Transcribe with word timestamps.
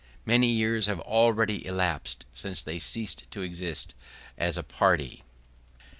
Many 0.25 0.47
years 0.51 0.87
have 0.87 0.99
already 0.99 1.63
elapsed 1.63 2.25
since 2.33 2.63
they 2.63 2.79
ceased 2.79 3.29
to 3.29 3.43
exist 3.43 3.93
as 4.35 4.57
a 4.57 4.63
party. 4.63 5.21